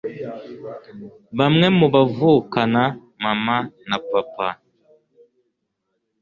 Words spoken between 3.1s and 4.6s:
mama, na papa